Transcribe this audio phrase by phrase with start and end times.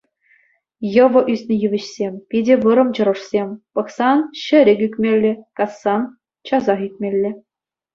[0.93, 6.01] Йӑвӑ ӳснӗ йывӑҫсем, питӗ вӑрӑм чӑрӑшсем, пӑхсан— ҫӗлӗк ӳкмелле, кассан—
[6.51, 7.31] часах ӳкмелле.